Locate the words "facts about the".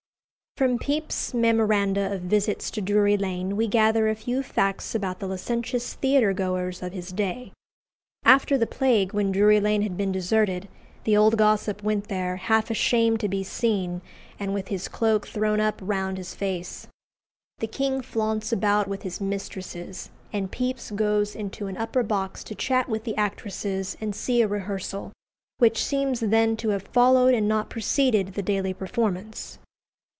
4.43-5.25